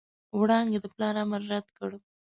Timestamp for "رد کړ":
1.51-1.91